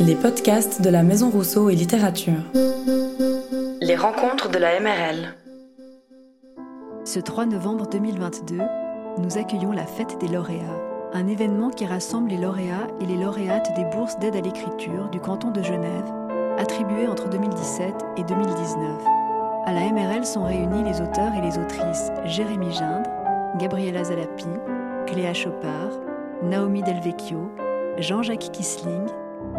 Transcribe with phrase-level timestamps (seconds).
[0.00, 2.42] Les podcasts de la Maison Rousseau et Littérature.
[3.80, 5.34] Les rencontres de la MRL.
[7.04, 8.58] Ce 3 novembre 2022,
[9.18, 10.80] nous accueillons la fête des lauréats,
[11.12, 15.18] un événement qui rassemble les lauréats et les lauréates des bourses d'aide à l'écriture du
[15.18, 16.12] canton de Genève,
[16.58, 18.78] attribuées entre 2017 et 2019.
[19.66, 23.10] À la MRL sont réunis les auteurs et les autrices Jérémy Gindre,
[23.58, 24.46] Gabriela Zalapi,
[25.06, 25.90] Cléa Chopard,
[26.44, 27.50] Naomi Delvecchio,
[27.98, 29.06] Jean-Jacques Kissling,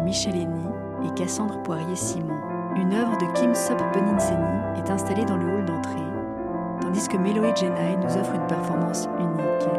[0.04, 0.66] Michel Henny
[1.06, 2.38] et Cassandre Poirier-Simon.
[2.76, 5.96] Une œuvre de Kim Sop Boninseni est installée dans le hall d'entrée,
[6.80, 9.70] tandis que Meloé Jenai nous offre une performance unique.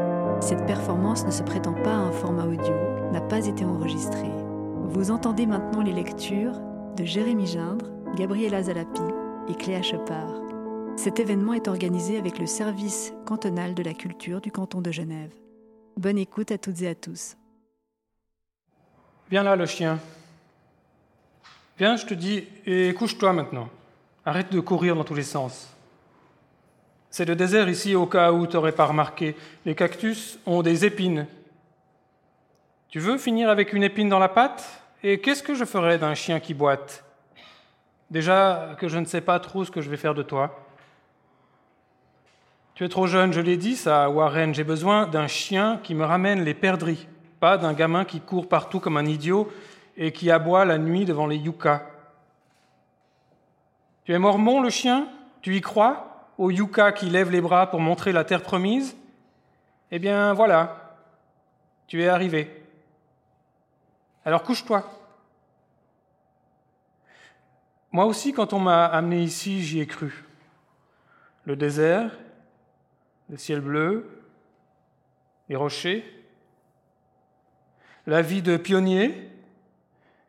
[0.42, 2.74] Cette performance ne se prétend pas à un format audio,
[3.12, 4.32] n'a pas été enregistrée.
[4.90, 6.60] Vous entendez maintenant les lectures
[6.98, 9.02] de Jérémy Gindre, Gabriela Zalapi
[9.48, 10.42] et Cléa Chopard.
[10.98, 15.34] Cet événement est organisé avec le service cantonal de la culture du canton de Genève.
[15.98, 17.38] Bonne écoute à toutes et à tous.
[19.32, 19.98] Viens là, le chien.
[21.78, 23.70] Viens, je te dis, et couche-toi maintenant.
[24.26, 25.74] Arrête de courir dans tous les sens.
[27.10, 29.38] C'est le désert ici, au cas où tu n'aurais pas remarqué.
[29.66, 31.28] Les cactus ont des épines.
[32.90, 34.84] Tu veux finir avec une épine dans la patte?
[35.02, 37.06] Et qu'est-ce que je ferais d'un chien qui boite?
[38.10, 40.68] Déjà que je ne sais pas trop ce que je vais faire de toi.
[42.76, 44.54] Tu es trop jeune, je l'ai dit, ça, Warren.
[44.54, 47.08] J'ai besoin d'un chien qui me ramène les perdrix,
[47.42, 49.52] pas d'un gamin qui court partout comme un idiot
[49.98, 51.82] et qui aboie la nuit devant les yuccas.
[54.06, 55.08] Tu es mormon, le chien?
[55.42, 56.30] Tu y crois?
[56.38, 58.96] Au yucca qui lève les bras pour montrer la terre promise?
[59.90, 60.96] Eh bien, voilà,
[61.88, 62.64] tu es arrivé.
[64.24, 64.88] Alors couche-toi.
[67.92, 70.26] Moi aussi, quand on m'a amené ici, j'y ai cru.
[71.46, 72.12] Le désert,
[73.30, 74.24] le ciel bleu,
[75.50, 76.21] les rochers,
[78.08, 79.30] la vie de pionnier,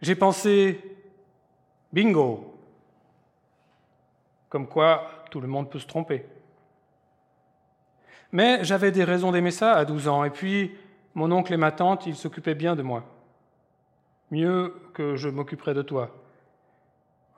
[0.00, 0.80] j'ai pensé
[1.92, 2.54] bingo,
[4.48, 6.24] comme quoi tout le monde peut se tromper.
[8.32, 10.76] Mais j'avais des raisons d'aimer ça à 12 ans, et puis
[11.14, 13.04] mon oncle et ma tante, ils s'occupaient bien de moi,
[14.30, 16.10] mieux que je m'occuperais de toi.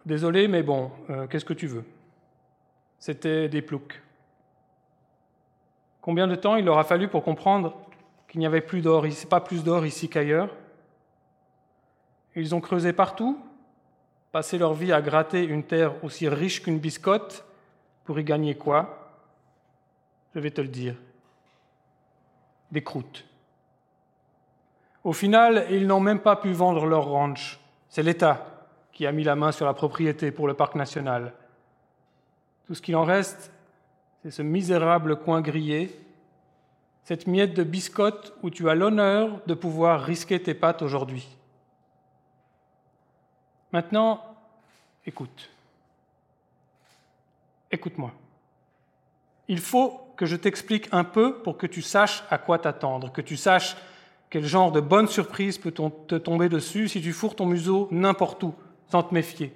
[0.06, 1.84] Désolé, mais bon, euh, qu'est-ce que tu veux?
[2.98, 4.00] C'était des ploucs.
[6.00, 7.74] Combien de temps il aura fallu pour comprendre
[8.28, 10.50] qu'il n'y avait plus d'or, pas plus d'or ici qu'ailleurs
[12.34, 13.38] Ils ont creusé partout,
[14.32, 17.44] passé leur vie à gratter une terre aussi riche qu'une biscotte
[18.04, 19.12] pour y gagner quoi?
[20.34, 20.96] Je vais te le dire.
[22.70, 23.24] Des croûtes.
[25.04, 27.60] Au final, ils n'ont même pas pu vendre leur ranch.
[27.88, 31.32] C'est l'État qui a mis la main sur la propriété pour le parc national.
[32.66, 33.52] Tout ce qu'il en reste,
[34.22, 36.00] c'est ce misérable coin grillé,
[37.04, 41.28] cette miette de biscotte où tu as l'honneur de pouvoir risquer tes pattes aujourd'hui.
[43.72, 44.24] Maintenant,
[45.06, 45.50] écoute.
[47.70, 48.12] Écoute-moi.
[49.48, 53.20] Il faut que je t'explique un peu pour que tu saches à quoi t'attendre, que
[53.20, 53.76] tu saches
[54.30, 58.42] quel genre de bonne surprise peut te tomber dessus si tu fourres ton museau n'importe
[58.42, 58.54] où,
[58.88, 59.52] sans te méfier.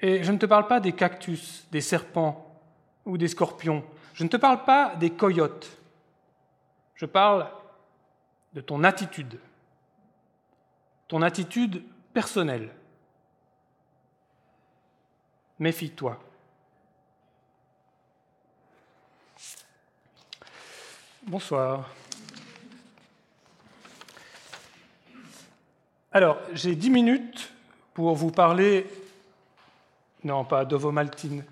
[0.00, 2.60] Et je ne te parle pas des cactus, des serpents
[3.04, 3.84] ou des scorpions.
[4.16, 5.76] Je ne te parle pas des coyotes.
[6.94, 7.50] Je parle
[8.54, 9.38] de ton attitude.
[11.06, 11.84] Ton attitude
[12.14, 12.74] personnelle.
[15.58, 16.18] Méfie-toi.
[21.24, 21.90] Bonsoir.
[26.10, 27.52] Alors, j'ai dix minutes
[27.92, 28.86] pour vous parler,
[30.24, 31.44] non pas d'ovomaltine,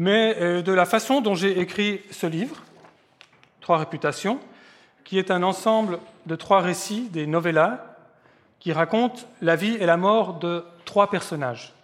[0.00, 2.62] mais euh, de la façon dont j'ai écrit ce livre,
[3.60, 4.40] Trois réputations,
[5.04, 7.84] qui est un ensemble de trois récits, des novellas,
[8.60, 11.74] qui racontent la vie et la mort de trois personnages.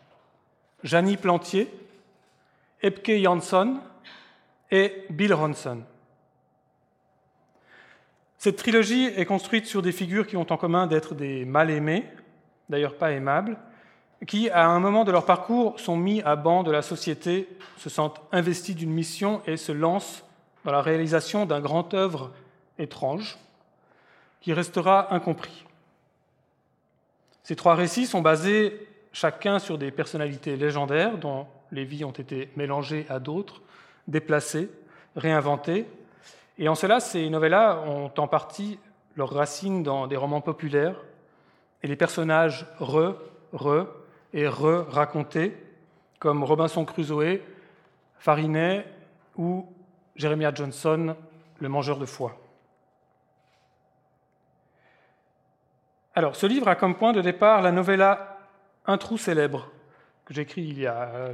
[0.83, 1.71] Janie Plantier,
[2.83, 3.81] Epke Jansson
[4.71, 5.83] et Bill Ronson.
[8.39, 12.07] Cette trilogie est construite sur des figures qui ont en commun d'être des mal-aimés,
[12.71, 13.59] d'ailleurs pas aimables,
[14.25, 17.91] qui, à un moment de leur parcours, sont mis à banc de la société, se
[17.91, 20.25] sentent investis d'une mission et se lancent
[20.65, 22.33] dans la réalisation d'un grand œuvre
[22.79, 23.39] étrange
[24.41, 25.65] qui restera incompris.
[27.43, 32.51] Ces trois récits sont basés chacun sur des personnalités légendaires dont les vies ont été
[32.57, 33.63] mélangées à d'autres,
[34.09, 34.71] déplacées,
[35.15, 35.87] réinventées.
[36.59, 38.79] Et en cela, ces novellas ont en partie
[39.17, 40.97] leurs racines dans des romans populaires
[41.83, 43.15] et les personnages re,
[43.53, 43.87] re
[44.37, 45.57] et re-racontés,
[46.19, 47.41] comme Robinson Crusoe,
[48.19, 48.87] Farinet
[49.35, 49.67] ou
[50.15, 51.17] Jeremiah Johnson,
[51.59, 52.39] le mangeur de foie.
[56.15, 58.39] Alors, ce livre a comme point de départ la novella
[58.87, 59.71] Un trou célèbre,
[60.27, 61.31] que j'ai écrit il y a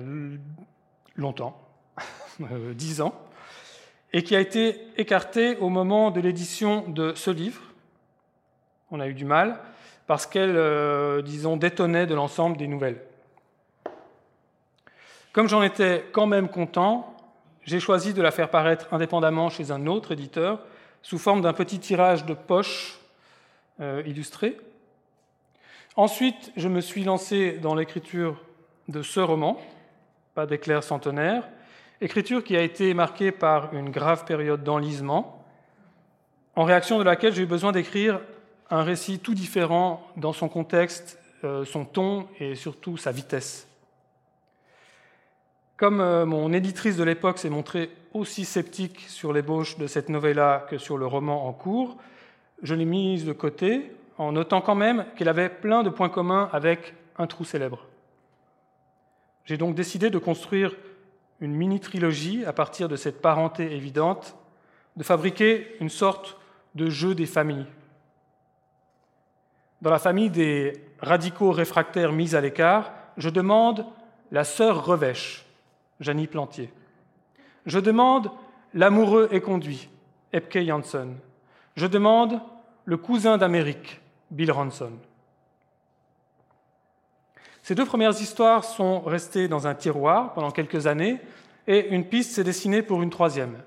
[1.16, 1.60] longtemps,
[2.40, 3.20] euh, dix ans,
[4.12, 7.62] et qui a été écartée au moment de l'édition de ce livre.
[8.94, 9.59] On a eu du mal,
[10.06, 13.00] parce qu'elle, euh, disons, détonnait de l'ensemble des nouvelles.
[15.33, 17.17] Comme j'en étais quand même content,
[17.65, 20.61] j'ai choisi de la faire paraître indépendamment chez un autre éditeur,
[21.00, 22.99] sous forme d'un petit tirage de poche
[23.81, 24.59] euh, illustré.
[25.97, 28.45] Ensuite, je me suis lancé dans l'écriture
[28.88, 29.59] de ce roman,
[30.35, 31.49] Pas d'éclair centenaire,
[32.03, 35.47] écriture qui a été marquée par une grave période d'enlisement,
[36.56, 38.21] en réaction de laquelle j'ai eu besoin d'écrire
[38.73, 43.69] un récit tout différent dans son contexte, euh, son ton et surtout sa vitesse.
[45.77, 50.67] Comme euh, mon éditrice de l'époque s'est montrée aussi sceptique sur l'ébauche de cette novella
[50.71, 51.99] que sur le roman en cours,
[52.63, 56.49] je l'ai mise de côté en notant quand même qu'elle avait plein de points communs
[56.51, 57.87] avec un trou célèbre.
[59.45, 60.75] J'ai donc décidé de construire
[61.41, 64.35] une mini-trilogie à partir de cette parenté évidente,
[64.97, 66.39] de fabriquer une sorte
[66.75, 67.67] de jeu des familles.
[69.82, 73.84] Dans la famille des radicaux réfractaires mis à l'écart, je demande
[74.31, 75.44] la sœur revêche,
[75.99, 76.73] Janie Plantier.
[77.67, 78.31] Je demande
[78.75, 79.90] L'amoureux est conduit,
[80.32, 81.17] Epke Janssen.
[81.75, 82.40] Je demande
[82.84, 84.00] Le cousin d'Amérique,
[84.31, 84.93] Bill Ronson.
[87.62, 91.20] Ces deux premières histoires sont restées dans un tiroir pendant quelques années
[91.67, 93.58] et une piste s'est dessinée pour une troisième.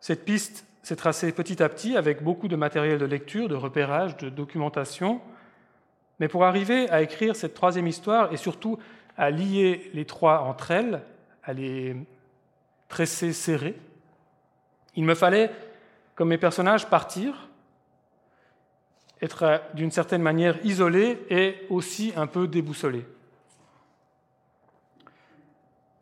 [0.00, 4.16] Cette piste s'est tracée petit à petit avec beaucoup de matériel de lecture, de repérage,
[4.16, 5.20] de documentation.
[6.18, 8.78] Mais pour arriver à écrire cette troisième histoire et surtout
[9.16, 11.02] à lier les trois entre elles,
[11.44, 11.96] à les
[12.88, 13.76] tresser serrés.
[14.94, 15.50] Il me fallait,
[16.14, 17.48] comme mes personnages, partir,
[19.22, 23.06] être d'une certaine manière isolé et aussi un peu déboussolé.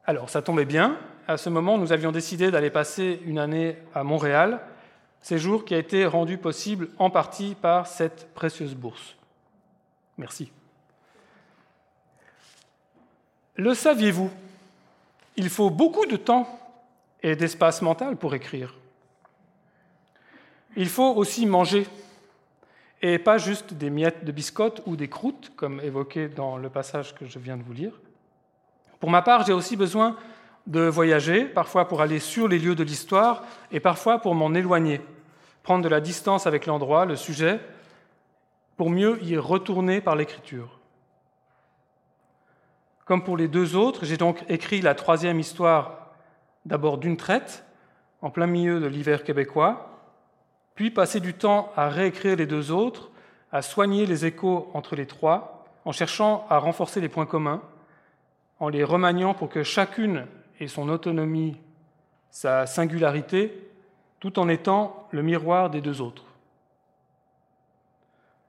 [0.05, 0.99] Alors, ça tombait bien.
[1.31, 4.61] À ce moment, nous avions décidé d'aller passer une année à Montréal,
[5.21, 9.15] séjour qui a été rendu possible en partie par cette précieuse bourse.
[10.19, 10.51] Merci.
[13.55, 14.29] Le saviez-vous?
[15.37, 16.49] Il faut beaucoup de temps
[17.23, 18.75] et d'espace mental pour écrire.
[20.75, 21.87] Il faut aussi manger,
[23.03, 27.15] et pas juste des miettes de biscottes ou des croûtes, comme évoqué dans le passage
[27.15, 27.93] que je viens de vous lire.
[28.99, 30.17] Pour ma part, j'ai aussi besoin
[30.67, 33.43] de voyager, parfois pour aller sur les lieux de l'histoire,
[33.73, 35.01] et parfois pour m'en éloigner,
[35.63, 37.61] prendre de la distance avec l'endroit, le sujet,
[38.77, 40.79] pour mieux y retourner par l'écriture.
[43.05, 46.13] Comme pour les deux autres, j'ai donc écrit la troisième histoire
[46.65, 47.65] d'abord d'une traite,
[48.23, 49.99] en plein milieu de l'hiver québécois,
[50.75, 53.11] puis passé du temps à réécrire les deux autres,
[53.53, 57.63] à soigner les échos entre les trois, en cherchant à renforcer les points communs,
[58.61, 60.27] en les remaniant pour que chacune
[60.61, 61.57] ait son autonomie,
[62.31, 63.69] sa singularité,
[64.21, 66.25] tout en étant le miroir des deux autres.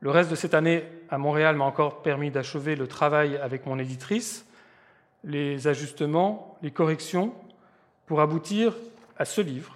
[0.02, 3.80] Le reste de cette année à Montréal m'a encore permis d'achever le travail avec mon
[3.80, 4.46] éditrice,
[5.24, 7.34] les ajustements, les corrections,
[8.06, 8.76] pour aboutir
[9.18, 9.76] à ce livre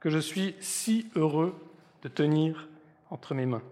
[0.00, 1.54] que je suis si heureux
[2.02, 2.68] de tenir
[3.10, 3.62] entre mes mains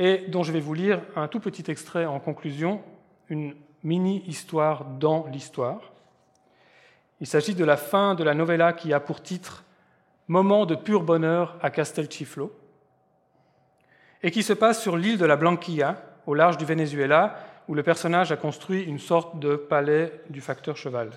[0.00, 2.80] et dont je vais vous lire un tout petit extrait en conclusion,
[3.28, 5.80] une mini-histoire dans l'histoire.
[7.20, 9.64] Il s'agit de la fin de la novella qui a pour titre
[10.28, 12.52] Moment de pur bonheur à Castelciflo
[14.22, 17.36] et qui se passe sur l'île de la Blanquilla, au large du Venezuela,
[17.68, 21.10] où le personnage a construit une sorte de palais du facteur cheval.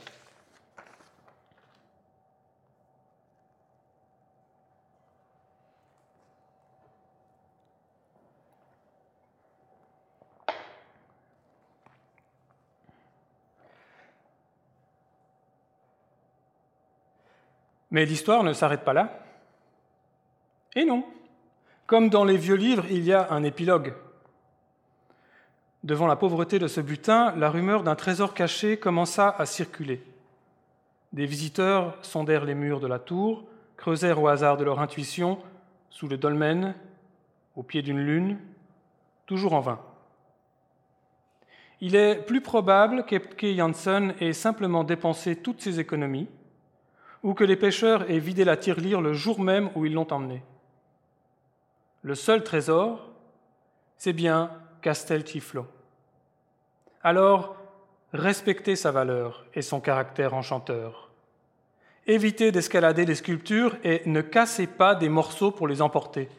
[17.94, 19.20] Mais l'histoire ne s'arrête pas là.
[20.76, 21.06] Et non.
[21.86, 23.94] Comme dans les vieux livres, il y a un épilogue.
[25.84, 30.04] Devant la pauvreté de ce butin, la rumeur d'un trésor caché commença à circuler.
[31.12, 33.44] Des visiteurs sondèrent les murs de la tour,
[33.78, 35.38] creusèrent au hasard de leur intuition,
[35.92, 36.74] sous le dolmen,
[37.56, 38.40] au pied d'une lune,
[39.28, 39.80] toujours en vain.
[41.80, 46.28] Il est plus probable qu'Epke Janssen ait simplement dépensé toutes ses économies,
[47.24, 50.44] ou que les pêcheurs aient vidé la tirelire le jour même où ils l'ont emmené.
[52.02, 53.10] Le seul trésor,
[53.98, 54.52] c'est bien
[54.82, 55.66] Castel Tiflo.
[57.02, 57.56] Alors,
[58.12, 61.10] respectez sa valeur et son caractère enchanteur.
[62.06, 66.30] Évitez d'escalader les sculptures et ne cassez pas des morceaux pour les emporter.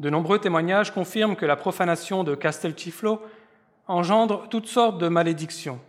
[0.00, 3.22] De nombreux témoignages confirment que la profanation de Castelciflo
[3.86, 5.80] engendre toutes sortes de malédictions.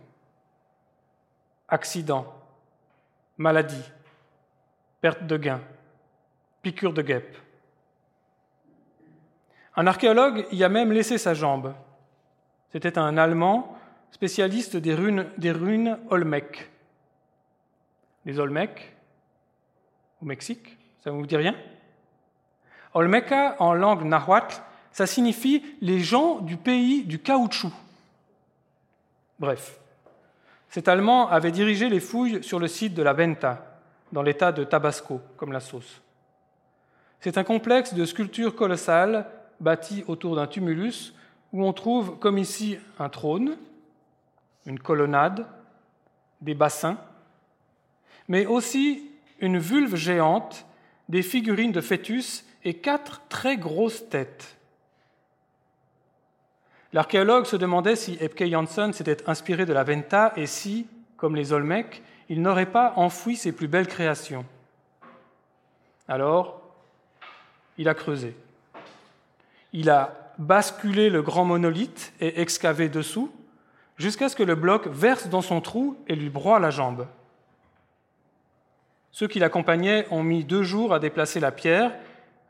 [1.68, 2.32] Accidents,
[3.38, 3.90] maladies,
[5.00, 5.62] perte de gains,
[6.62, 7.36] piqûres de guêpe.
[9.76, 11.74] Un archéologue y a même laissé sa jambe.
[12.72, 13.76] C'était un Allemand
[14.10, 15.52] spécialiste des runes, des
[16.10, 16.70] Olmec.
[18.24, 18.96] Les Olmecs,
[20.22, 21.54] au Mexique, ça ne vous dit rien?
[22.94, 24.56] Olmeca, en langue nahuatl,
[24.90, 27.72] ça signifie les gens du pays du caoutchouc.
[29.38, 29.78] Bref,
[30.76, 33.80] cet Allemand avait dirigé les fouilles sur le site de la Venta,
[34.12, 36.02] dans l'état de Tabasco, comme la sauce.
[37.20, 39.24] C'est un complexe de sculptures colossales
[39.58, 41.14] bâti autour d'un tumulus
[41.54, 43.56] où on trouve, comme ici, un trône,
[44.66, 45.46] une colonnade,
[46.42, 46.98] des bassins,
[48.28, 50.66] mais aussi une vulve géante,
[51.08, 54.55] des figurines de fœtus et quatre très grosses têtes.
[56.96, 60.86] L'archéologue se demandait si Epke Jansson s'était inspiré de la Venta et si,
[61.18, 64.46] comme les Olmecs, il n'aurait pas enfoui ses plus belles créations.
[66.08, 66.62] Alors,
[67.76, 68.34] il a creusé.
[69.74, 73.30] Il a basculé le grand monolithe et excavé dessous,
[73.98, 77.06] jusqu'à ce que le bloc verse dans son trou et lui broie la jambe.
[79.12, 81.92] Ceux qui l'accompagnaient ont mis deux jours à déplacer la pierre,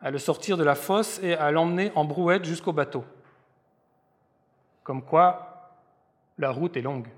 [0.00, 3.04] à le sortir de la fosse et à l'emmener en brouette jusqu'au bateau.
[4.86, 5.72] Comme quoi,
[6.38, 7.08] la route est longue.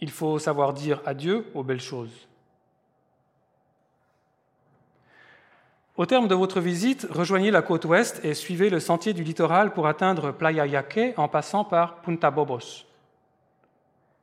[0.00, 2.26] Il faut savoir dire adieu aux belles choses.
[5.98, 9.74] Au terme de votre visite, rejoignez la côte ouest et suivez le sentier du littoral
[9.74, 12.86] pour atteindre Playa Yaque en passant par Punta Bobos.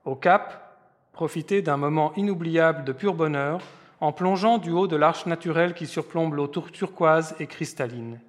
[0.04, 0.80] Au cap,
[1.12, 3.62] profitez d'un moment inoubliable de pur bonheur
[4.00, 8.20] en plongeant du haut de l'arche naturelle qui surplombe l'eau turquoise et cristalline.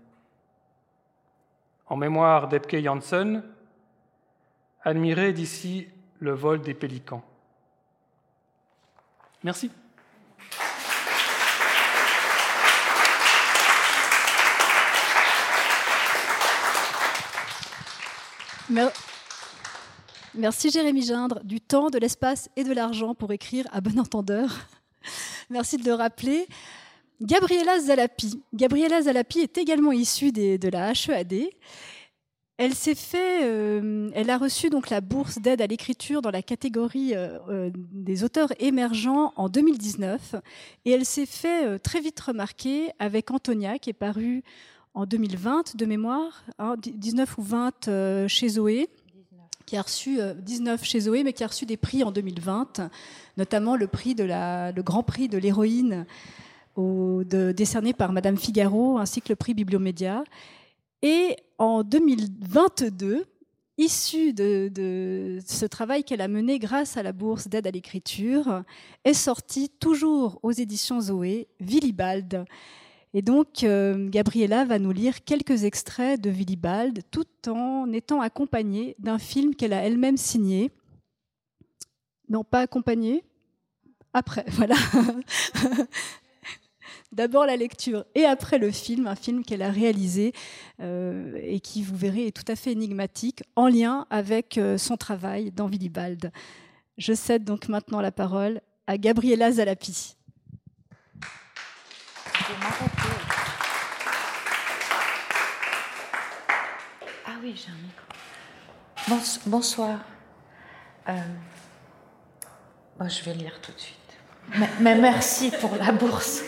[1.93, 3.43] En mémoire d'Epke Janssen,
[4.83, 5.89] admirez d'ici
[6.21, 7.23] le vol des pélicans.
[9.45, 9.71] Merci.
[20.35, 24.49] Merci Jérémy Gindre, du temps, de l'espace et de l'argent pour écrire à bon entendeur.
[25.51, 26.49] Merci de le rappeler.
[27.23, 28.43] Gabriela Zalapi.
[28.53, 31.51] Gabriela Zalapi est également issue de la HEAD.
[32.61, 37.71] Euh, elle a reçu donc la bourse d'aide à l'écriture dans la catégorie euh, euh,
[37.75, 40.37] des auteurs émergents en 2019,
[40.85, 44.45] et elle s'est fait très vite remarquer avec Antonia, qui est paru
[44.95, 46.45] en 2020 de mémoire,
[46.77, 48.89] 19 hein, ou 20 euh, chez Zoé,
[49.65, 52.91] qui a reçu 19 euh, chez Zoé, mais qui a reçu des prix en 2020,
[53.37, 56.05] notamment le prix de la, le Grand Prix de l'héroïne
[56.77, 60.25] décerné par Madame Figaro, ainsi que le prix Bibliomédia.
[61.03, 63.25] Et en 2022,
[63.79, 68.63] issu de, de, ce travail qu'elle a mené grâce à la bourse d'aide à l'écriture,
[69.05, 72.45] est sorti toujours aux éditions Zoé, Willibald,
[73.15, 78.97] et donc, euh, Gabriella va nous lire quelques extraits de Willibald, tout en étant accompagnée
[78.99, 80.71] d'un film qu'elle a elle-même signé.
[82.31, 83.23] Non, pas accompagnée,
[84.15, 84.77] après, voilà.
[87.13, 90.33] D'abord la lecture et après le film, un film qu'elle a réalisé
[90.81, 94.97] euh, et qui, vous verrez, est tout à fait énigmatique, en lien avec euh, son
[94.97, 96.33] travail dans Willibald.
[96.97, 100.17] Je cède donc maintenant la parole à Gabriella Zalapi.
[107.27, 109.41] Ah oui, j'ai un micro.
[109.47, 110.01] bonsoir.
[111.11, 111.15] Euh,
[113.07, 114.02] je vais lire tout de suite.
[114.81, 116.43] Mais, merci pour la bourse.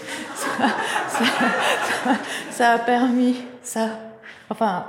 [2.51, 3.99] Ça, a permis ça.
[4.51, 4.87] Enfin,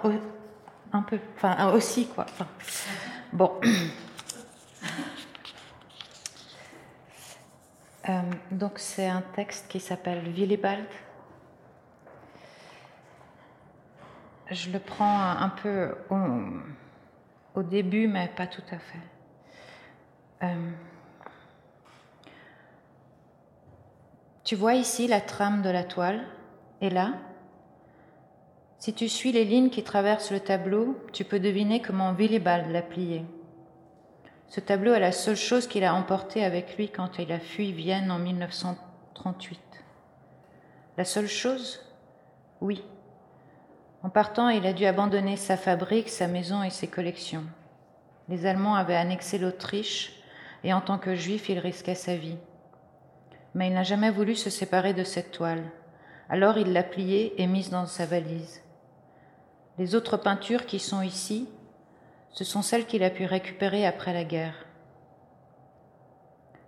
[0.91, 1.19] un peu.
[1.37, 2.25] Enfin, aussi, quoi.
[3.31, 3.59] bon.
[8.07, 8.21] Euh,
[8.51, 10.85] donc c'est un texte qui s'appelle Willibald.
[14.51, 15.95] Je le prends un peu
[17.55, 18.99] au, début, mais pas tout à fait.
[20.43, 20.71] Euh,
[24.45, 26.21] tu vois ici la trame de la toile,
[26.79, 27.13] et là,
[28.77, 32.83] si tu suis les lignes qui traversent le tableau, tu peux deviner comment Willibald l'a
[32.83, 33.25] plié.
[34.47, 37.71] Ce tableau est la seule chose qu'il a emporté avec lui quand il a fui
[37.71, 39.59] Vienne en 1938.
[40.97, 41.81] La seule chose?
[42.61, 42.83] Oui.
[44.03, 47.45] En partant, il a dû abandonner sa fabrique, sa maison et ses collections.
[48.29, 50.13] Les Allemands avaient annexé l'Autriche
[50.63, 52.37] et en tant que juif, il risquait sa vie.
[53.55, 55.63] Mais il n'a jamais voulu se séparer de cette toile.
[56.29, 58.61] Alors il l'a pliée et mise dans sa valise.
[59.79, 61.49] Les autres peintures qui sont ici,
[62.31, 64.65] ce sont celles qu'il a pu récupérer après la guerre.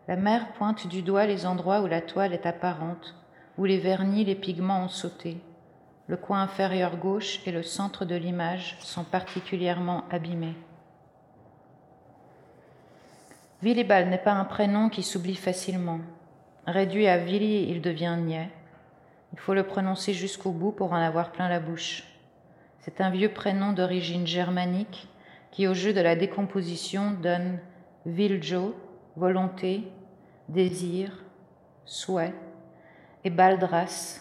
[0.07, 3.15] La mère pointe du doigt les endroits où la toile est apparente,
[3.57, 5.37] où les vernis, les pigments ont sauté.
[6.07, 10.55] Le coin inférieur gauche et le centre de l'image sont particulièrement abîmés.
[13.61, 15.99] Willibald n'est pas un prénom qui s'oublie facilement.
[16.67, 18.49] Réduit à Willy, il devient niais.
[19.31, 22.03] Il faut le prononcer jusqu'au bout pour en avoir plein la bouche.
[22.79, 25.07] C'est un vieux prénom d'origine germanique
[25.51, 27.59] qui, au jeu de la décomposition, donne
[28.05, 28.75] Viljo,
[29.15, 29.83] volonté,
[30.49, 31.23] désir,
[31.85, 32.35] souhait,
[33.23, 34.19] et Baldras,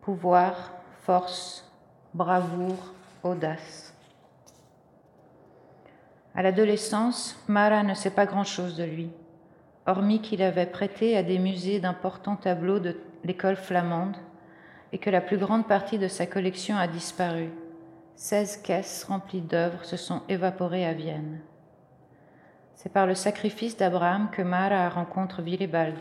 [0.00, 0.72] pouvoir,
[1.02, 1.70] force,
[2.14, 3.94] bravoure, audace.
[6.34, 9.10] À l'adolescence, Mara ne sait pas grand-chose de lui,
[9.86, 14.16] hormis qu'il avait prêté à des musées d'importants tableaux de l'école flamande
[14.92, 17.50] et que la plus grande partie de sa collection a disparu.
[18.14, 21.40] Seize caisses remplies d'œuvres se sont évaporées à Vienne.
[22.74, 25.98] C'est par le sacrifice d'Abraham que Mara rencontre Willibald,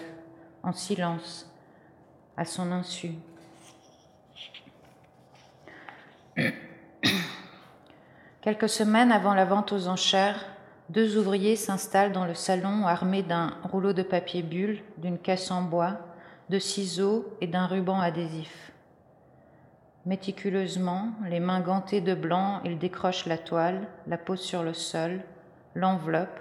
[0.63, 1.49] en silence,
[2.37, 3.11] à son insu.
[8.41, 10.45] Quelques semaines avant la vente aux enchères,
[10.91, 15.61] deux ouvriers s'installent dans le salon armés d'un rouleau de papier bulle, d'une caisse en
[15.61, 15.97] bois,
[16.49, 18.73] de ciseaux et d'un ruban adhésif.
[20.05, 25.21] Méticuleusement, les mains gantées de blanc, ils décrochent la toile, la posent sur le sol,
[25.75, 26.39] l'enveloppe,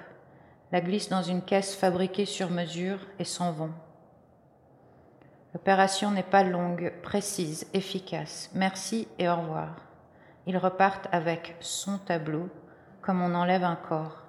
[0.73, 3.73] la glissent dans une caisse fabriquée sur mesure et s'en vont.
[5.55, 8.51] L'opération n'est pas longue, précise, efficace.
[8.55, 9.77] Merci et au revoir.
[10.47, 12.49] Ils repartent avec son tableau,
[13.01, 14.20] comme on enlève un corps.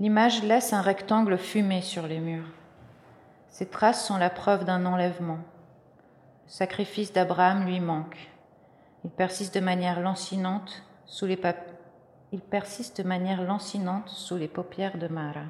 [0.00, 2.50] L'image laisse un rectangle fumé sur les murs.
[3.48, 5.38] Ces traces sont la preuve d'un enlèvement.
[6.46, 8.28] Le sacrifice d'Abraham lui manque.
[9.04, 11.38] Il persiste de manière lancinante sous les
[12.32, 15.44] il persiste de manière lancinante sous les paupières de Mara.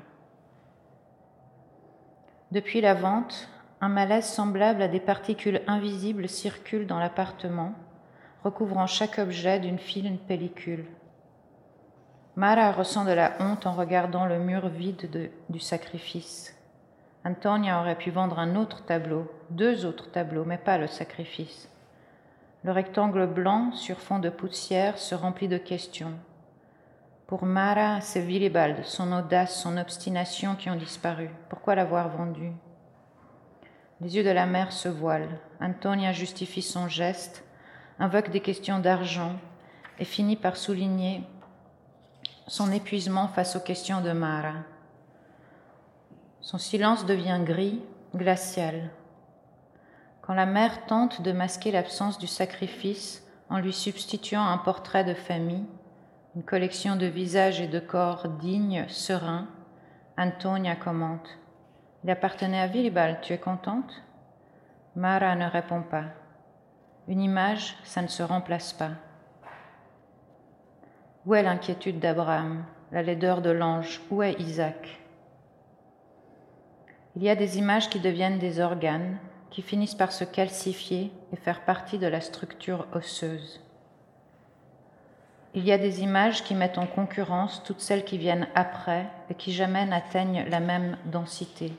[2.51, 3.49] Depuis la vente,
[3.81, 7.73] un malaise semblable à des particules invisibles circule dans l'appartement,
[8.43, 10.85] recouvrant chaque objet d'une fine pellicule.
[12.37, 16.57] Mara ressent de la honte en regardant le mur vide du sacrifice.
[17.25, 21.71] Antonia aurait pu vendre un autre tableau, deux autres tableaux, mais pas le sacrifice.
[22.65, 26.15] Le rectangle blanc sur fond de poussière se remplit de questions.
[27.29, 31.31] Pour Mara, c'est Willibald, son audace, son obstination qui ont disparu.
[31.49, 32.51] Pourquoi l'avoir vendu?
[34.01, 35.39] Les yeux de la mère se voilent.
[35.61, 37.45] Antonia justifie son geste,
[38.01, 39.37] invoque des questions d'argent
[40.01, 41.23] et finit par souligner
[42.47, 44.55] son épuisement face aux questions de Mara.
[46.41, 47.81] Son silence devient gris,
[48.15, 48.91] glacial.
[50.21, 55.15] Quand la mère tente de masquer l'absence du sacrifice en lui substituant un portrait de
[55.15, 55.67] famille,
[56.37, 59.49] une collection de visages et de corps dignes, sereins,
[60.19, 61.29] Antonia commente.
[62.03, 64.03] Il appartenait à Willibald, tu es contente?
[64.97, 66.05] Mara ne répond pas.
[67.09, 68.91] Une image, ça ne se remplace pas.
[71.27, 74.03] Où est l'inquiétude d'Abraham, la laideur de l'ange?
[74.11, 75.01] Où est Isaac?
[77.17, 79.17] Il y a des images qui deviennent des organes,
[79.51, 83.63] qui finissent par se calcifier et faire partie de la structure osseuse.
[85.55, 89.35] Il y a des images qui mettent en concurrence toutes celles qui viennent après et
[89.35, 91.73] qui jamais n'atteignent la même densité.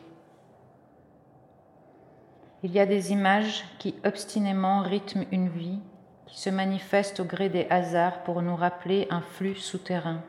[2.64, 5.80] Il y a des images qui obstinément rythment une vie,
[6.26, 10.22] qui se manifestent au gré des hasards pour nous rappeler un flux souterrain.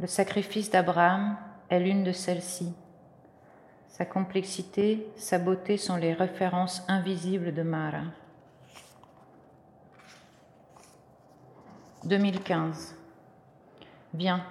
[0.00, 1.36] Le sacrifice d'Abraham
[1.70, 2.72] est l'une de celles-ci.
[3.88, 8.04] Sa complexité, sa beauté sont les références invisibles de Mara.
[12.04, 12.94] 2015.
[14.14, 14.44] Viens.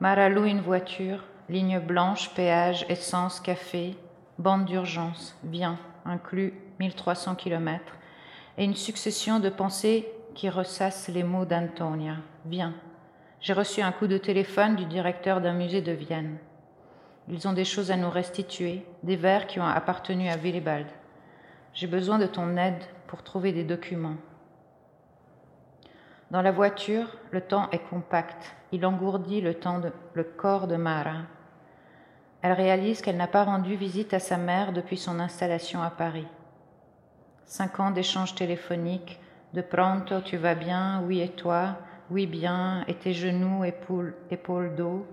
[0.00, 3.96] Mara loue une voiture, ligne blanche, péage, essence, café,
[4.38, 7.80] bande d'urgence, viens, inclus 1300 km,
[8.56, 12.16] et une succession de pensées qui ressassent les mots d'Antonia.
[12.46, 12.74] Viens.
[13.40, 16.38] J'ai reçu un coup de téléphone du directeur d'un musée de Vienne.
[17.28, 20.86] Ils ont des choses à nous restituer, des vers qui ont appartenu à Willibald.
[21.72, 24.16] J'ai besoin de ton aide pour trouver des documents.
[26.30, 28.54] Dans la voiture, le temps est compact.
[28.72, 29.80] Il engourdit le, temps
[30.14, 31.22] le corps de Mara.
[32.42, 36.26] Elle réalise qu'elle n'a pas rendu visite à sa mère depuis son installation à Paris.
[37.46, 39.20] Cinq ans d'échanges téléphoniques,
[39.52, 41.76] de pronto, tu vas bien, oui et toi,
[42.10, 45.06] oui bien, et tes genoux, épaules, épaules d'eau,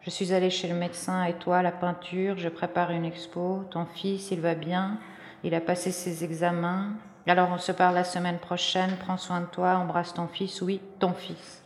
[0.00, 3.64] Je suis allée chez le médecin et toi, la peinture, je prépare une expo.
[3.70, 4.98] Ton fils, il va bien,
[5.42, 6.92] il a passé ses examens?
[7.26, 10.80] Alors on se parle la semaine prochaine, prends soin de toi, embrasse ton fils, oui,
[10.98, 11.62] ton fils.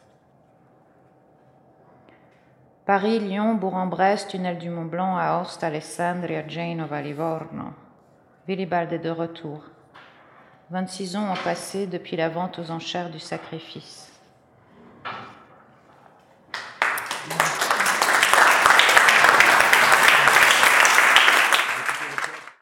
[2.84, 7.74] Paris, Lyon, Bourg-en-Bresse, tunnel du Mont Blanc, Aoste, Alessandria, Genova, Livorno.
[8.48, 9.62] Willibald est de retour.
[10.72, 14.10] 26 ans ont passé depuis la vente aux enchères du sacrifice.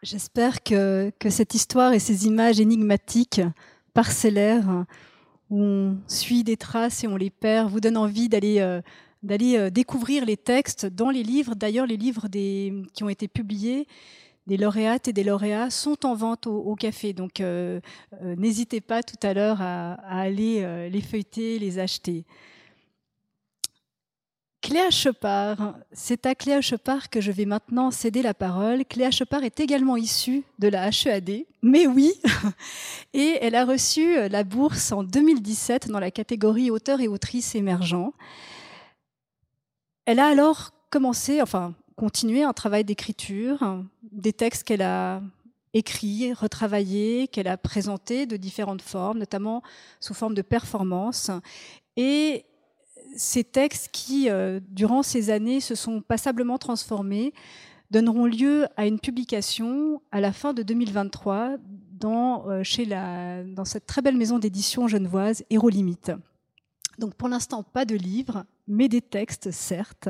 [0.03, 3.43] J'espère que, que, cette histoire et ces images énigmatiques,
[3.95, 4.85] parcellaires,
[5.49, 8.81] où on suit des traces et on les perd, vous donnent envie d'aller euh,
[9.23, 11.55] d'aller euh, découvrir les textes dans les livres.
[11.55, 13.87] D'ailleurs, les livres des, qui ont été publiés,
[14.47, 17.13] des lauréates et des lauréats, sont en vente au, café.
[17.13, 17.81] Donc, euh,
[18.23, 22.25] n'hésitez pas tout à l'heure à, aller les feuilleter, les acheter.
[24.61, 28.85] Cléa Chepard, c'est à Cléa Chepard que je vais maintenant céder la parole.
[28.85, 32.13] Cléa Chepard est également issue de la HEAD, mais oui,
[33.15, 38.13] et elle a reçu la bourse en 2017 dans la catégorie auteur et autrice émergent.
[40.05, 43.59] Elle a alors commencé, enfin continué un travail d'écriture,
[44.11, 45.21] des textes qu'elle a
[45.75, 49.63] écrits, retravaillés, qu'elle a présentés de différentes formes, notamment
[50.01, 51.31] sous forme de performance.
[51.99, 52.47] Et
[53.17, 57.35] ces textes qui, euh, durant ces années, se sont passablement transformés,
[57.91, 61.59] donneront lieu à une publication à la fin de 2023
[61.93, 66.13] dans, euh, chez la, dans cette très belle maison d'édition genevoise, Hérolimite.
[66.99, 70.09] Donc pour l'instant, pas de livre, mais des textes, certes.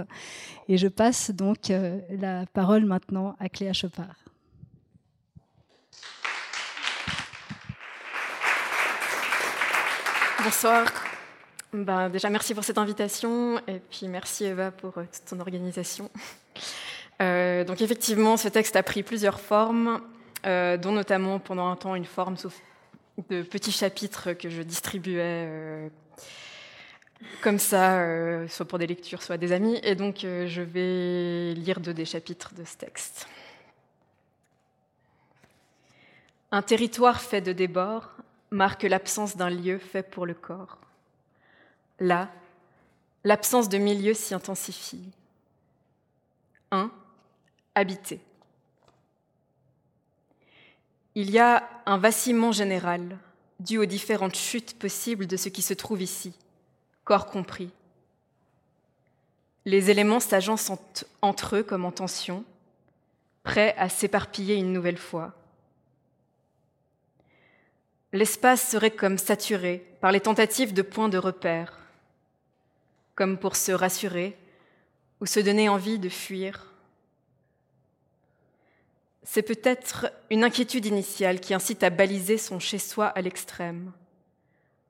[0.69, 4.17] Et je passe donc euh, la parole maintenant à Cléa Chopard.
[10.43, 10.87] Bonsoir.
[11.73, 16.11] Ben, déjà, merci pour cette invitation et puis merci Eva pour euh, ton organisation.
[17.23, 20.01] Euh, donc effectivement, ce texte a pris plusieurs formes,
[20.43, 22.35] dont notamment pendant un temps une forme
[23.29, 25.91] de petits chapitres que je distribuais
[27.43, 29.79] comme ça, soit pour des lectures, soit des amis.
[29.83, 33.27] Et donc je vais lire deux des chapitres de ce texte.
[36.53, 38.11] Un territoire fait de débords
[38.51, 40.79] marque l'absence d'un lieu fait pour le corps.
[42.01, 42.29] Là,
[43.23, 45.13] l'absence de milieu s'y intensifie.
[46.73, 46.91] 1.
[47.75, 48.21] Habiter.
[51.15, 53.19] Il y a un vacillement général
[53.61, 56.33] dû aux différentes chutes possibles de ce qui se trouve ici,
[57.19, 57.71] compris.
[59.65, 60.73] Les éléments s'agencent
[61.21, 62.45] entre eux comme en tension,
[63.43, 65.35] prêts à s'éparpiller une nouvelle fois.
[68.13, 71.79] L'espace serait comme saturé par les tentatives de points de repère,
[73.15, 74.37] comme pour se rassurer
[75.21, 76.73] ou se donner envie de fuir.
[79.23, 83.93] C'est peut-être une inquiétude initiale qui incite à baliser son chez-soi à l'extrême,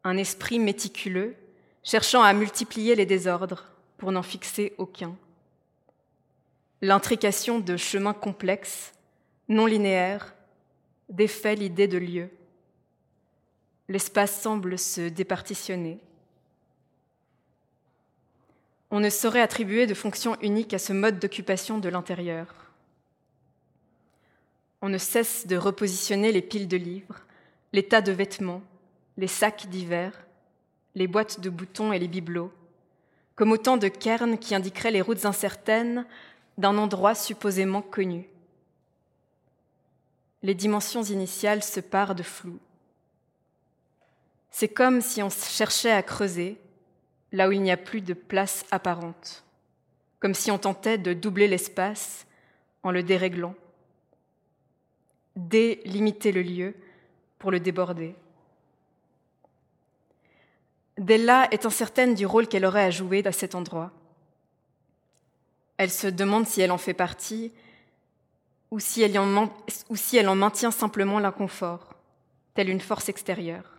[0.05, 1.35] un esprit méticuleux
[1.83, 3.67] cherchant à multiplier les désordres
[3.97, 5.15] pour n'en fixer aucun.
[6.83, 8.93] L'intrication de chemins complexes,
[9.49, 10.35] non linéaires,
[11.09, 12.31] défait l'idée de lieu.
[13.89, 15.99] L'espace semble se départitionner
[18.91, 22.47] on ne saurait attribuer de fonction unique à ce mode d'occupation de l'intérieur.
[24.83, 27.21] On ne cesse de repositionner les piles de livres,
[27.73, 28.63] les tas de vêtements,
[29.17, 30.13] les sacs d'hiver,
[30.95, 32.53] les boîtes de boutons et les bibelots,
[33.37, 36.07] comme autant de cairns qui indiqueraient les routes incertaines
[36.59, 38.29] d'un endroit supposément connu.
[40.43, 42.59] Les dimensions initiales se parent de flou.
[44.51, 46.59] C'est comme si on cherchait à creuser,
[47.33, 49.45] là où il n'y a plus de place apparente,
[50.19, 52.27] comme si on tentait de doubler l'espace
[52.83, 53.55] en le déréglant,
[55.37, 56.75] délimiter le lieu
[57.39, 58.15] pour le déborder.
[61.01, 63.91] Della est incertaine du rôle qu'elle aurait à jouer à cet endroit.
[65.79, 67.53] Elle se demande si elle en fait partie
[68.71, 69.51] ou si elle en,
[69.89, 71.95] ou si elle en maintient simplement l'inconfort,
[72.53, 73.79] telle une force extérieure.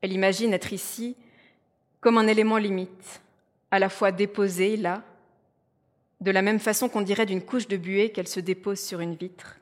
[0.00, 1.16] Elle imagine être ici
[2.00, 3.20] comme un élément limite,
[3.70, 5.02] à la fois déposé là,
[6.22, 9.16] de la même façon qu'on dirait d'une couche de buée qu'elle se dépose sur une
[9.16, 9.56] vitre,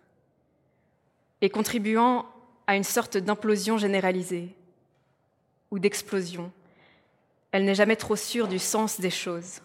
[1.40, 2.26] et contribuant
[2.68, 4.55] à une sorte d'implosion généralisée
[5.73, 6.53] ou d'explosion.
[7.51, 9.61] Elle n'est jamais trop sûre du sens des choses.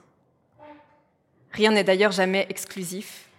[1.52, 3.30] Rien n'est d'ailleurs jamais exclusif.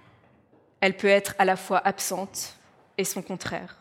[0.80, 2.54] Elle peut être à la fois absente
[2.98, 3.78] et son contraire.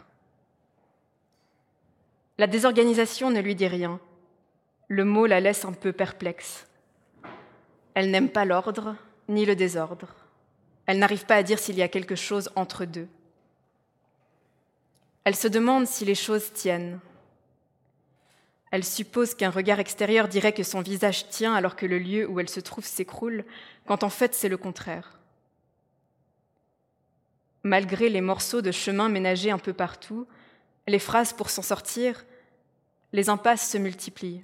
[2.38, 4.00] La désorganisation ne lui dit rien.
[4.88, 6.66] Le mot la laisse un peu perplexe.
[7.94, 8.96] Elle n'aime pas l'ordre
[9.28, 10.16] ni le désordre.
[10.86, 13.08] Elle n'arrive pas à dire s'il y a quelque chose entre deux.
[15.26, 17.00] Elle se demande si les choses tiennent.
[18.72, 22.40] Elle suppose qu'un regard extérieur dirait que son visage tient alors que le lieu où
[22.40, 23.46] elle se trouve s'écroule,
[23.86, 25.20] quand en fait c'est le contraire.
[27.64, 30.28] Malgré les morceaux de chemin ménagés un peu partout,
[30.88, 32.26] les phrases pour s'en sortir,
[33.14, 34.44] les impasses se multiplient.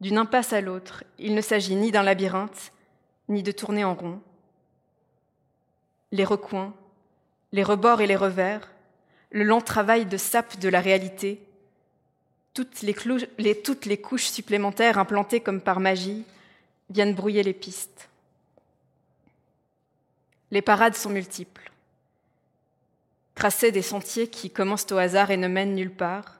[0.00, 2.72] D'une impasse à l'autre, il ne s'agit ni d'un labyrinthe,
[3.28, 4.20] ni de tourner en rond.
[6.12, 6.74] Les recoins,
[7.52, 8.70] les rebords et les revers,
[9.30, 11.43] le lent travail de sape de la réalité,
[12.54, 16.24] toutes les, couches supplémentaires implantées comme par magie
[16.88, 18.08] viennent brouiller les pistes.
[20.52, 21.72] Les parades sont multiples.
[23.34, 26.38] Tracer des sentiers qui commencent au hasard et ne mènent nulle part,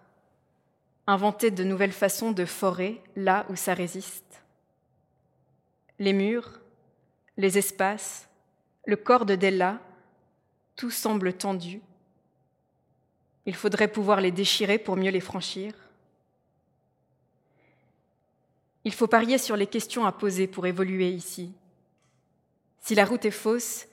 [1.09, 4.43] inventer de nouvelles façons de forer là où ça résiste.
[5.99, 6.61] Les murs,
[7.37, 8.29] les espaces,
[8.87, 9.81] le corps de Della,
[10.77, 11.81] tout semble tendu.
[13.47, 15.75] Il faudrait pouvoir les déchirer pour mieux les franchir.
[18.85, 21.53] Il faut parier sur les questions à poser pour évoluer ici.
[22.81, 23.87] Si la route est fausse,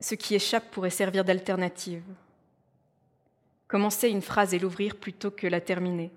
[0.00, 2.02] ce qui échappe pourrait servir d'alternative.
[3.68, 6.10] Commencer une phrase et l'ouvrir plutôt que la terminer.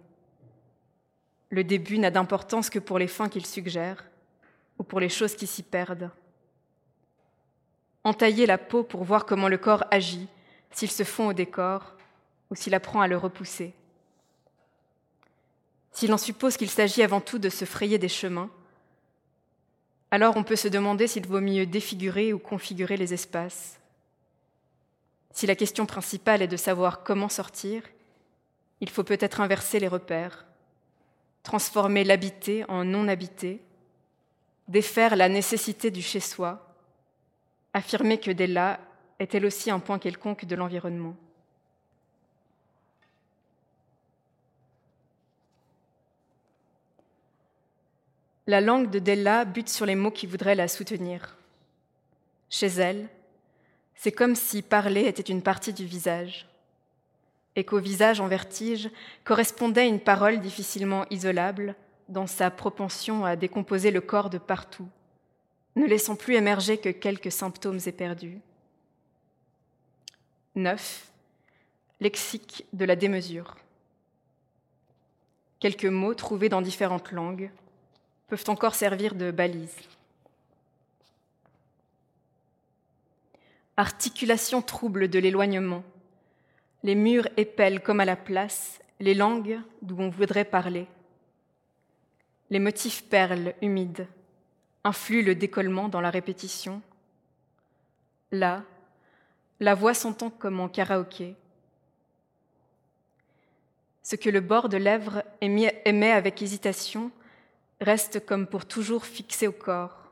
[1.51, 4.03] Le début n'a d'importance que pour les fins qu'il suggère
[4.79, 6.09] ou pour les choses qui s'y perdent.
[8.03, 10.27] Entailler la peau pour voir comment le corps agit,
[10.71, 11.93] s'il se fond au décor
[12.49, 13.75] ou s'il apprend à le repousser.
[15.93, 18.49] Si l'on suppose qu'il s'agit avant tout de se frayer des chemins,
[20.11, 23.79] alors on peut se demander s'il vaut mieux défigurer ou configurer les espaces.
[25.31, 27.83] Si la question principale est de savoir comment sortir,
[28.81, 30.45] il faut peut-être inverser les repères
[31.43, 33.61] transformer l'habité en non habité,
[34.69, 36.73] défaire la nécessité du chez-soi,
[37.73, 38.79] affirmer que Della
[39.19, 41.15] est elle aussi un point quelconque de l'environnement.
[48.45, 51.37] La langue de Della bute sur les mots qui voudraient la soutenir.
[52.49, 53.07] Chez elle,
[53.95, 56.47] c'est comme si parler était une partie du visage
[57.55, 58.89] et qu'au visage en vertige
[59.23, 61.75] correspondait une parole difficilement isolable
[62.09, 64.89] dans sa propension à décomposer le corps de partout,
[65.77, 68.41] ne laissant plus émerger que quelques symptômes éperdus.
[70.55, 71.11] 9.
[72.01, 73.55] Lexique de la démesure.
[75.61, 77.49] Quelques mots trouvés dans différentes langues
[78.27, 79.75] peuvent encore servir de balise.
[83.77, 85.83] Articulation trouble de l'éloignement
[86.83, 90.85] les murs épellent comme à la place les langues d'où on voudrait parler.
[92.49, 94.07] Les motifs perles humides
[94.83, 96.81] influent le décollement dans la répétition.
[98.31, 98.63] Là,
[99.59, 101.35] la voix s'entend comme en karaoké.
[104.01, 107.11] Ce que le bord de lèvres émet avec hésitation
[107.81, 110.11] reste comme pour toujours fixé au corps.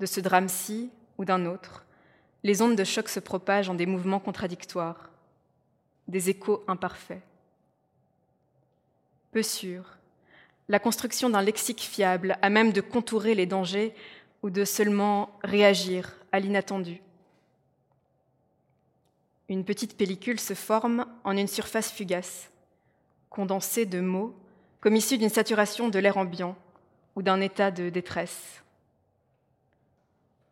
[0.00, 1.84] De ce drame-ci ou d'un autre,
[2.42, 5.10] les ondes de choc se propagent en des mouvements contradictoires,
[6.08, 7.22] des échos imparfaits.
[9.30, 9.84] Peu sûr,
[10.68, 13.94] la construction d'un lexique fiable à même de contourer les dangers
[14.42, 17.00] ou de seulement réagir à l'inattendu.
[19.48, 22.50] Une petite pellicule se forme en une surface fugace,
[23.30, 24.34] condensée de mots
[24.82, 26.56] comme issue d'une saturation de l'air ambiant
[27.14, 28.62] ou d'un état de détresse.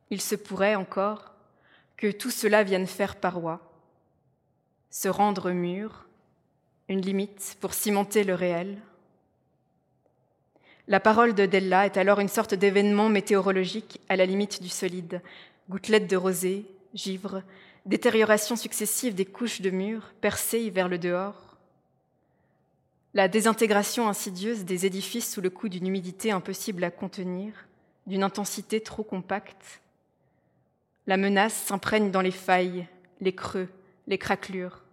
[0.09, 1.35] Il se pourrait encore
[1.97, 3.61] que tout cela vienne faire paroi,
[4.89, 6.07] se rendre mur,
[6.89, 8.79] une limite pour cimenter le réel.
[10.87, 15.23] La parole de Della est alors une sorte d'événement météorologique à la limite du solide,
[15.69, 17.43] gouttelettes de rosée, givre,
[17.85, 21.50] détérioration successive des couches de murs percées vers le dehors.
[23.13, 27.53] La désintégration insidieuse des édifices sous le coup d'une humidité impossible à contenir,
[28.07, 29.81] d'une intensité trop compacte,
[31.07, 32.87] la menace s'imprègne dans les failles,
[33.21, 33.69] les creux,
[34.07, 34.85] les craquelures,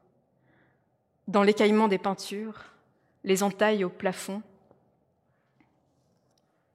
[1.27, 2.63] dans l'écaillement des peintures,
[3.23, 4.41] les entailles au plafond.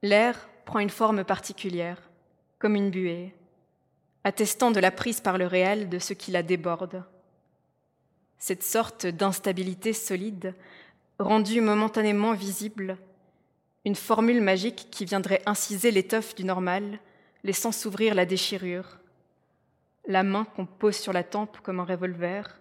[0.03, 2.11] L'air prend une forme particulière,
[2.61, 3.35] comme une buée,
[4.23, 7.03] attestant de la prise par le réel de ce qui la déborde.
[8.39, 10.55] Cette sorte d'instabilité solide,
[11.19, 12.97] rendue momentanément visible,
[13.85, 17.01] une formule magique qui viendrait inciser l'étoffe du normal,
[17.45, 18.99] laissant s'ouvrir la déchirure,
[20.07, 22.61] la main qu'on pose sur la tempe comme un revolver,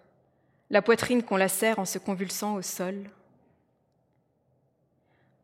[0.70, 3.10] la poitrine qu'on lacère en se convulsant au sol.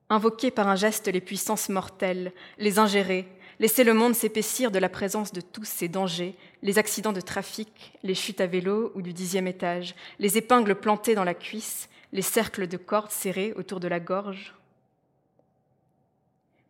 [0.09, 3.27] Invoquer par un geste les puissances mortelles, les ingérer,
[3.59, 7.93] laisser le monde s'épaissir de la présence de tous ces dangers, les accidents de trafic,
[8.03, 12.21] les chutes à vélo ou du dixième étage, les épingles plantées dans la cuisse, les
[12.21, 14.53] cercles de cordes serrés autour de la gorge.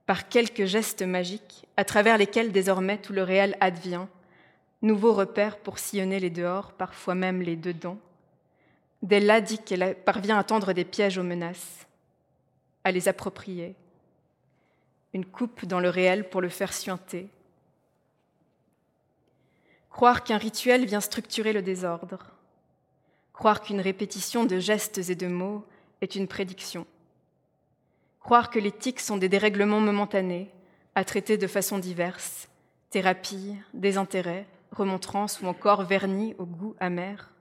[0.06, 4.08] Par quelques gestes magiques, à travers lesquels désormais tout le réel advient,
[4.82, 7.98] nouveaux repères pour sillonner les dehors, parfois même les dedans.
[9.02, 11.86] Della dit qu'elle parvient à tendre des pièges aux menaces,
[12.84, 13.76] à les approprier.
[15.14, 17.28] Une coupe dans le réel pour le faire suinter.
[19.90, 22.20] Croire qu'un rituel vient structurer le désordre.
[23.38, 25.64] Croire qu'une répétition de gestes et de mots
[26.02, 26.88] est une prédiction.
[28.20, 30.50] Croire que les tics sont des dérèglements momentanés,
[30.96, 32.50] à traiter de façon diverse,
[32.90, 37.32] thérapie, désintérêt, remontrance ou encore vernis au goût amer.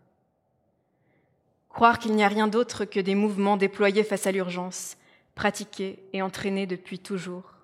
[1.70, 4.98] Croire qu'il n'y a rien d'autre que des mouvements déployés face à l'urgence,
[5.34, 7.54] pratiqués et entraînés depuis toujours.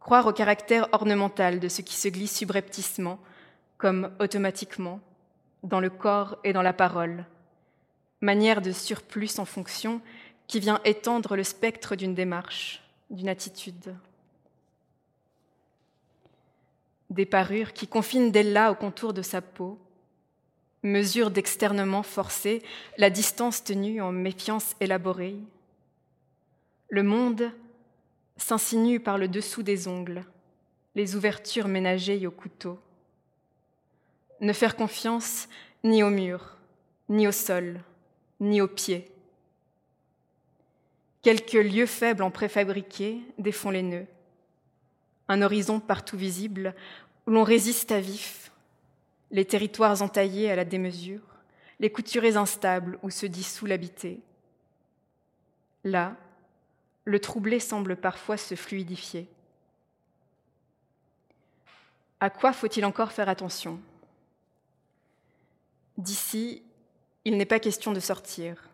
[0.00, 3.18] Croire au caractère ornemental de ce qui se glisse subrepticement,
[3.78, 5.00] comme automatiquement,
[5.62, 7.24] dans le corps et dans la parole,
[8.20, 10.00] manière de surplus en fonction
[10.46, 13.94] qui vient étendre le spectre d'une démarche, d'une attitude.
[17.10, 19.78] Des parures qui confinent d'Ella au contour de sa peau,
[20.82, 22.62] mesure d'externement forcé,
[22.96, 25.36] la distance tenue en méfiance élaborée.
[26.88, 27.52] Le monde
[28.36, 30.24] s'insinue par le dessous des ongles,
[30.94, 32.78] les ouvertures ménagées au couteau.
[34.40, 35.48] Ne faire confiance
[35.84, 36.56] ni au mur,
[37.08, 37.80] ni au sol,
[38.40, 39.10] ni aux pieds.
[41.22, 44.06] Quelques lieux faibles en préfabriqué défont les nœuds.
[45.28, 46.74] Un horizon partout visible
[47.26, 48.50] où l'on résiste à vif,
[49.30, 51.20] les territoires entaillés à la démesure,
[51.80, 54.20] les couturés instables où se dissout l'habité.
[55.84, 56.16] Là,
[57.04, 59.28] le troublé semble parfois se fluidifier.
[62.20, 63.80] À quoi faut-il encore faire attention?
[65.98, 66.62] D'ici,
[67.24, 68.68] il n'est pas question de sortir.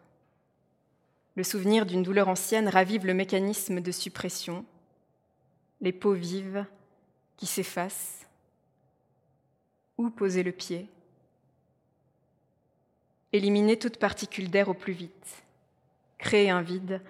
[1.36, 4.64] Le souvenir d'une douleur ancienne ravive le mécanisme de suppression,
[5.80, 6.66] les peaux vives
[7.38, 8.26] qui s'effacent.
[9.96, 10.88] Où poser le pied?
[13.32, 15.42] Éliminer toute particule d'air au plus vite,
[16.18, 17.00] créer un vide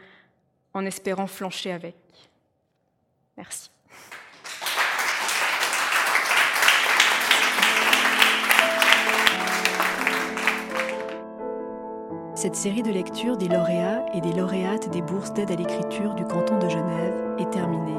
[0.73, 1.97] en espérant flancher avec.
[3.37, 3.74] Merci.
[12.45, 16.27] Cette série de lectures des lauréats et des lauréates des bourses d'aide à l'écriture du
[16.27, 17.97] canton de Genève est terminée.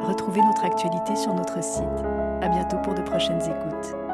[0.00, 1.84] Retrouvez notre actualité sur notre site.
[2.40, 4.05] À bientôt pour de prochaines écoutes.